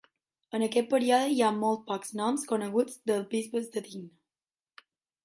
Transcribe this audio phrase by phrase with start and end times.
[0.59, 4.11] En aquest període hi ha molt pocs noms coneguts dels bisbes de Digne.